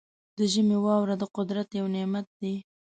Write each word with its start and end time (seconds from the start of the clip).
د 0.37 0.39
ژمي 0.53 0.77
واوره 0.85 1.15
د 1.19 1.23
قدرت 1.35 1.69
یو 1.79 1.85
نعمت 1.95 2.27
دی. 2.41 2.55